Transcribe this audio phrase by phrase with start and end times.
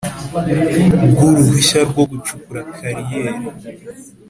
[1.11, 3.33] Bw uruhushya rwo gucukura kariyeri